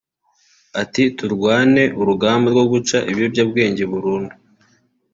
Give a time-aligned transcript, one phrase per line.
[0.81, 4.33] Ati “Turwane urugamba rwo guca ibiyobyabwenge burundu